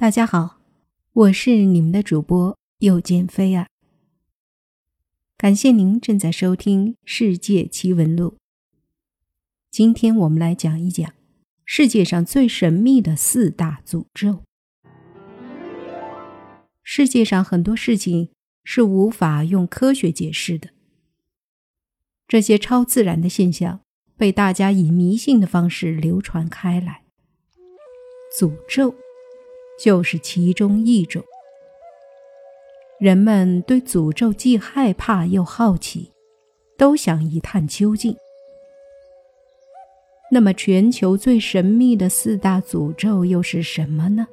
[0.00, 0.60] 大家好，
[1.12, 3.66] 我是你们的主播又见菲儿。
[5.36, 8.28] 感谢您正在收听《世界奇闻录》。
[9.72, 11.12] 今天我们来讲一讲
[11.64, 14.44] 世界上最神秘的四大诅咒。
[16.84, 18.30] 世界上很多事情
[18.62, 20.68] 是无法用科学解释的，
[22.28, 23.80] 这些超自然的现象
[24.16, 27.02] 被大家以迷信的方式流传开来。
[28.38, 28.94] 诅咒。
[29.78, 31.22] 就是其中一种。
[32.98, 36.10] 人们对诅咒既害怕又好奇，
[36.76, 38.16] 都想一探究竟。
[40.30, 44.26] 那么，全球最神秘的四大诅咒又是什么呢？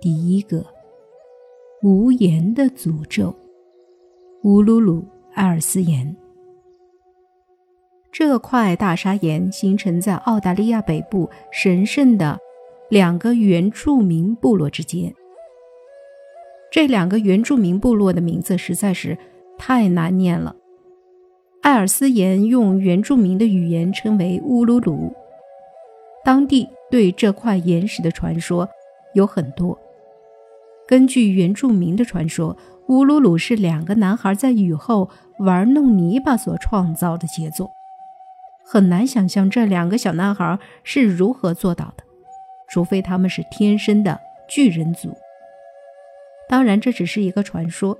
[0.00, 0.64] 第一个，
[1.82, 3.34] 无言的诅咒——
[4.44, 6.16] 乌鲁鲁艾尔斯岩。
[8.12, 12.38] 这块大砂岩形成在澳大利亚北部神圣的。
[12.88, 15.12] 两个原住民部落之间，
[16.70, 19.18] 这两个原住民部落的名字实在是
[19.58, 20.54] 太难念了。
[21.62, 25.12] 艾尔斯岩用原住民的语言称为乌鲁鲁。
[26.24, 28.68] 当地对这块岩石的传说
[29.14, 29.76] 有很多。
[30.86, 37.68] 根据原住民的传说，乌鲁鲁是两个男孩在雨后玩弄泥巴所创造的杰作。
[38.64, 42.05] 很难想象这两个小男孩是如何做到的。
[42.68, 45.14] 除非他们是天生的巨人族，
[46.48, 47.98] 当然这只是一个传说。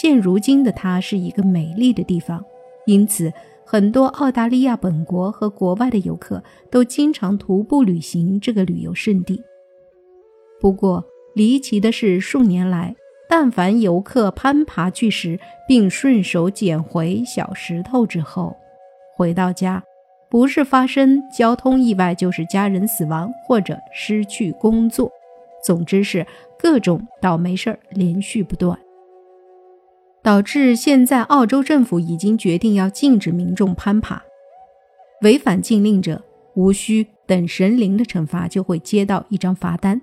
[0.00, 2.44] 现如今的它是一个美丽的地方，
[2.86, 3.32] 因此
[3.64, 9.42] 很多澳大利亚本国和国外的游客都经常徒步旅行这个旅游胜地。
[10.60, 12.96] 不过离奇的是，数年来，
[13.28, 18.56] 但凡游客攀爬巨石并顺手捡回小石头之后，
[19.16, 19.84] 回到家。
[20.28, 25.10] 不是发生交通意外，就是家人死亡或者失去工作，
[25.64, 26.26] 总之是
[26.58, 28.78] 各种倒霉事儿连续不断，
[30.22, 34.22] 导致现在澳洲政府已经决定要禁止民众攀爬，
[35.22, 36.22] 违反禁令者
[36.54, 40.02] 无需等神灵的惩罚，就会接到一张罚单。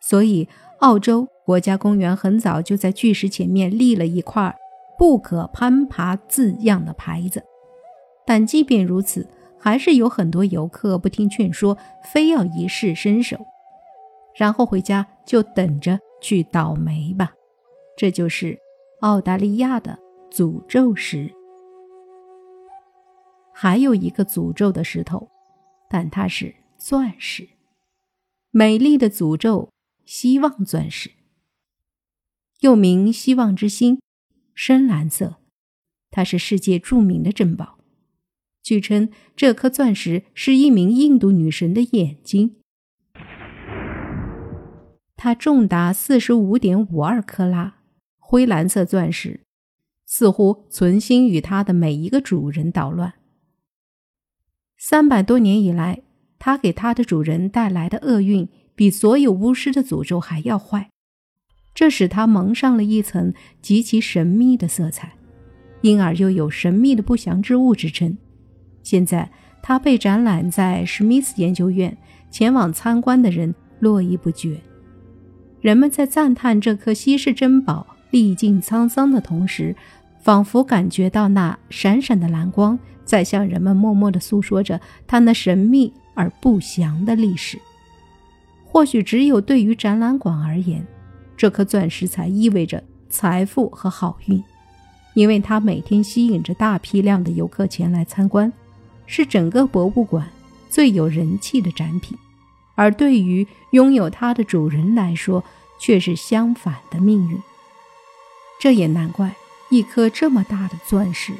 [0.00, 0.46] 所以，
[0.80, 4.54] 澳洲国家公园很早就在巨石前面立了一块
[4.98, 7.42] “不可攀爬”字样的牌子。
[8.26, 9.28] 但即便如此，
[9.58, 13.38] 还是有很多游客不听劝说，非要一试身手，
[14.34, 17.32] 然后回家就等着去倒霉吧。
[17.96, 18.58] 这就是
[19.00, 19.98] 澳大利亚的
[20.30, 21.32] 诅咒石。
[23.52, 25.28] 还有一个诅咒的石头，
[25.88, 27.48] 但它是钻石，
[28.50, 29.70] 美丽的诅咒——
[30.04, 31.12] 希望钻石，
[32.60, 34.00] 又名希望之星，
[34.54, 35.36] 深蓝色，
[36.10, 37.75] 它是世界著名的珍宝。
[38.66, 42.56] 据称，这颗钻石是一名印度女神的眼睛。
[45.14, 47.76] 它重达四十五点五二克拉，
[48.18, 49.42] 灰蓝色钻石，
[50.04, 53.14] 似乎存心与它的每一个主人捣乱。
[54.76, 56.02] 三百多年以来，
[56.40, 60.90] 它给它的主人带来的厄运比所有巫师的诅咒还要坏，
[61.72, 65.16] 这使它蒙上了一层极其神秘的色彩，
[65.82, 68.18] 因而又有神秘的不祥之物之称。
[68.86, 69.28] 现在，
[69.60, 71.96] 它被展览在史密斯研究院，
[72.30, 74.60] 前往参观的人络绎不绝。
[75.60, 79.74] 人们在赞叹这颗稀世珍宝历尽沧桑的同时，
[80.20, 87.58] 仿佛感觉到那闪闪的蓝光在向人们默默地诉说着它那神秘而不祥的历史。
[88.64, 90.86] 或许只有对于展览馆而言，
[91.36, 94.40] 这颗钻石才意味着财富和好运，
[95.14, 98.52] 因为它每天吸引着大批量的游客前来参观。
[99.06, 100.28] 是整个博物馆
[100.68, 102.16] 最有人气的展品，
[102.74, 105.42] 而对于拥有它的主人来说，
[105.78, 107.40] 却是相反的命运。
[108.58, 109.36] 这也难怪，
[109.70, 111.32] 一颗这么大的钻石，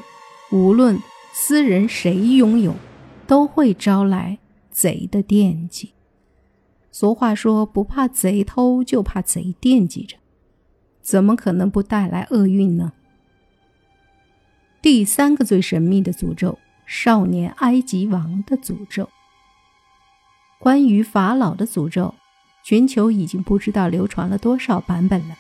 [0.50, 1.00] 无论
[1.32, 2.74] 私人谁拥有，
[3.26, 4.38] 都会招来
[4.70, 5.92] 贼的惦记。
[6.92, 10.16] 俗话说：“不怕贼偷，就怕贼惦记着。”
[11.02, 12.92] 怎么可能不带来厄运呢？
[14.82, 16.58] 第三个最神秘的诅咒。
[16.86, 19.08] 少年埃及王的诅咒。
[20.58, 22.14] 关于法老的诅咒，
[22.64, 25.36] 全球已经不知道流传了多少版本了。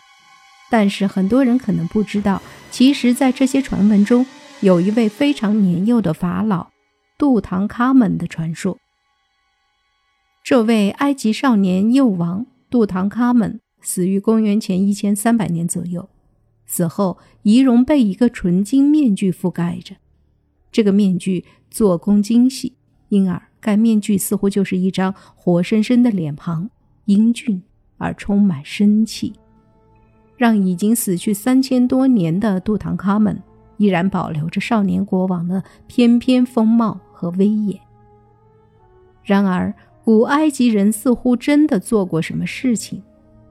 [0.70, 4.26] 但是很多人可能不知道，其实，在这些传闻中，
[4.60, 6.66] 有一位非常年幼的法老——
[7.16, 8.76] 杜唐卡门的传说。
[10.44, 16.08] 这位埃及少年幼王杜唐卡门死于公元前一千三百年左右，
[16.66, 19.94] 死后仪容被一个纯金面具覆盖着。
[20.70, 22.74] 这个面具做工精细，
[23.08, 26.68] 因而该面具似乎就是一张活生生的脸庞，
[27.06, 27.62] 英俊
[27.98, 29.32] 而充满生气，
[30.36, 33.42] 让已经死去三千多年的杜唐卡门
[33.78, 37.78] 依然保留着少年国王的翩翩风貌和威严。
[39.24, 39.74] 然而，
[40.04, 43.02] 古埃及人似乎真的做过什么事情，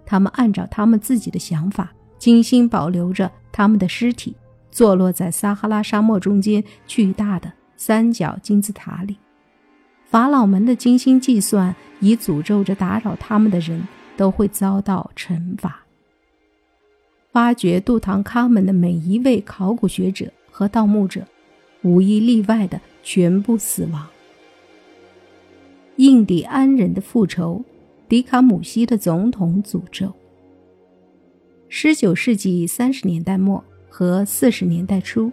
[0.06, 4.36] 他们按照他们自己的想法，精心保留着他们的尸体，
[4.76, 9.16] 坐落在撒哈拉沙漠中间巨大的三角金字塔里。
[10.04, 13.88] 法老们的精心计算，已诅咒着打扰他们的人
[14.18, 15.86] 都会遭到惩罚。
[17.32, 21.26] 发掘杜唐卡门的每一位考古学者和盗墓者，
[21.82, 24.06] 无一例外的全部死亡。
[25.96, 27.64] 印第安人的复仇，
[28.10, 30.12] 迪卡姆西的总统诅咒。
[31.70, 33.64] 十九世纪三十年代末
[33.98, 35.32] 和四十年代初，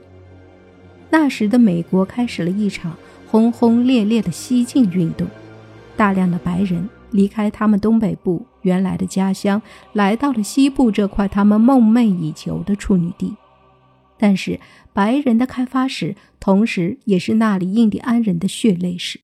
[1.10, 5.26] 那时的美国开始了一场轰轰烈烈的西进运动，
[5.96, 9.60] 大量的白人离开他们东北部原来的家乡，
[9.94, 13.34] 来到了西部这块他们梦寐以求的处女地。
[14.16, 14.60] 但是，
[14.92, 19.22] 白人的开发史，同时也是那里印第安人的血泪史。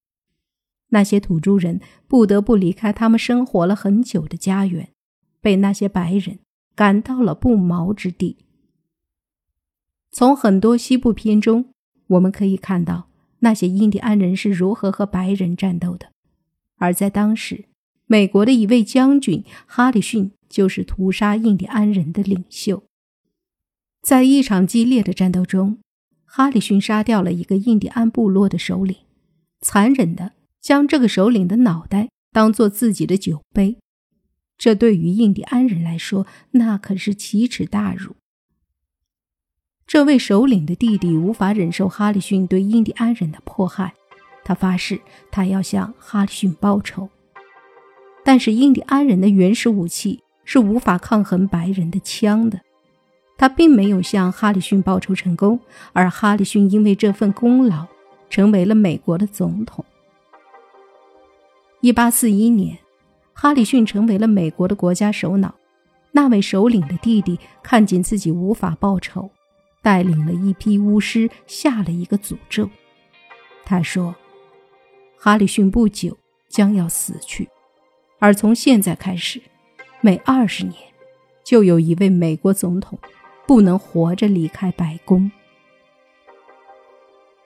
[0.88, 4.88] 那些土著人不得不离开他们生活了很久的家园，
[5.40, 6.40] 被那些白人
[6.74, 8.38] 赶到了不毛之地。
[10.10, 11.70] 从很多西部片中，
[12.08, 13.08] 我们可以看到
[13.40, 16.10] 那些印第安人是如何和白人战斗的。
[16.76, 17.66] 而在当时，
[18.06, 22.84] 美国的一位将军哈里逊就是屠杀印第安人的领袖。
[24.02, 25.78] 在一场激烈的战斗中，
[26.24, 28.96] 哈里逊杀掉了一个印第安部落的首领，
[29.60, 30.32] 残忍的。
[30.60, 33.78] 将这个首领的脑袋当做自己的酒杯，
[34.58, 38.16] 这对于印第安人来说，那可是奇耻大辱。
[39.88, 43.94] 这位首领的弟弟无法忍受哈里逊对印第安人的迫害，
[44.44, 45.00] 他发誓
[45.30, 47.08] 他要向哈里逊报仇。
[48.22, 52.60] 但是印第安人的原始武器是无法抗衡白人的枪的，
[53.38, 55.58] 他并没有向哈里逊报仇成功，
[55.94, 57.86] 而哈里逊因为这份功劳
[58.28, 59.82] 成为了美国的总统。
[61.80, 62.76] 一八四一年，
[63.32, 65.54] 哈里逊成为了美国的国家首脑。
[66.12, 69.30] 那位首领的弟弟看见自己无法报仇，
[69.82, 72.68] 带领了一批巫师下了一个诅咒。
[73.64, 74.14] 他说
[75.18, 76.16] ：“哈里逊不久
[76.48, 77.48] 将要死去，
[78.18, 79.40] 而从现在开始，
[80.00, 80.74] 每二十年
[81.44, 82.98] 就有一位美国总统
[83.46, 85.30] 不能活着离开白宫。”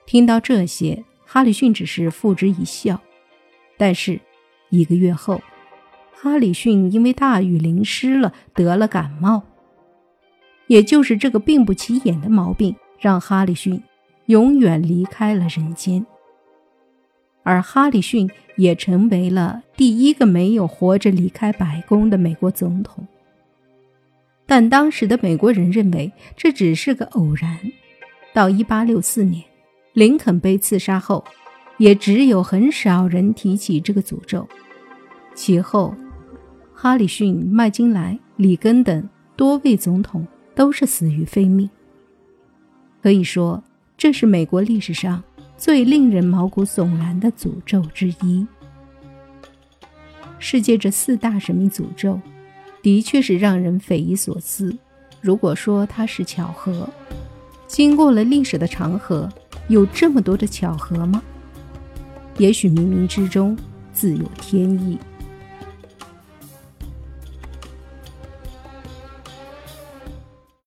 [0.05, 3.01] 听到这些，哈里逊只是付之一笑。
[3.77, 4.19] 但是，
[4.69, 5.41] 一个月后，
[6.13, 9.43] 哈里逊因为大雨淋湿了，得了感冒。
[10.67, 13.81] 也就是这个病不起眼的毛病，让哈里逊
[14.27, 16.05] 永远离开了人间。
[17.43, 23.07] 而哈里逊也成为了第一个没有活着离开白宫的美国总统。
[24.45, 27.59] 但当时的美国人认为这只是个偶然。
[28.33, 29.43] 到1864年，
[29.93, 31.23] 林肯被刺杀后。
[31.79, 34.47] 也只有很少人提起这个诅咒。
[35.33, 35.93] 其后，
[36.71, 41.69] 哈里逊、麦金莱、里根等多位总统都是死于非命。
[43.01, 43.63] 可以说，
[43.97, 45.23] 这是美国历史上
[45.57, 48.45] 最令人毛骨悚然的诅咒之一。
[50.39, 52.19] 世界这四大神秘诅咒，
[52.81, 54.75] 的确是让人匪夷所思。
[55.21, 56.89] 如果说它是巧合，
[57.67, 59.29] 经过了历史的长河，
[59.69, 61.21] 有这么多的巧合吗？
[62.37, 63.57] 也许冥冥之中
[63.93, 64.97] 自有天意。